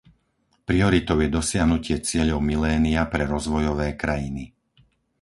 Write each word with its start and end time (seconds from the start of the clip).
Prioritou 0.69 1.17
je 1.21 1.29
dosiahnutie 1.37 1.95
cieľov 2.09 2.39
milénia 2.49 3.01
pre 3.13 3.21
rozvojové 3.33 3.89
krajiny. 4.01 4.43